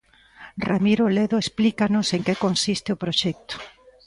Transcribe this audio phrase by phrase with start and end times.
[0.67, 3.55] Ramiro Ledo explícanos en que consiste o proxecto.